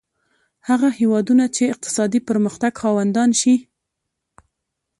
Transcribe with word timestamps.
هغه 0.67 0.89
هېوادونه 0.99 1.45
چې 1.55 1.63
اقتصادي 1.73 2.19
پرمختګ 2.29 2.73
خاوندان 2.83 3.29
شي. 3.41 3.55